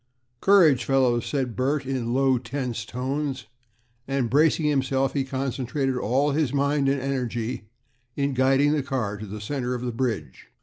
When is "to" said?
9.17-9.27